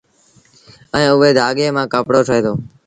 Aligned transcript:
ائيٚݩ 0.95 1.13
اُئي 1.19 1.29
ڌآڳي 1.37 1.65
مآݩ 1.75 1.91
ڪپڙو 1.93 2.21
ٺهي 2.27 2.39
دو 2.45 2.53